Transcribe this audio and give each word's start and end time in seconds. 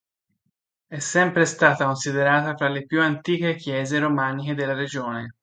È 0.87 0.97
sempre 0.97 1.45
stata 1.45 1.85
considerata 1.85 2.55
fra 2.57 2.69
le 2.69 2.87
più 2.87 3.01
antiche 3.03 3.53
chiese 3.53 3.99
romaniche 3.99 4.55
della 4.55 4.73
regione. 4.73 5.35